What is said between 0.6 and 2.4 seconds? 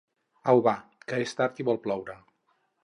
va, que és tard i vol ploure!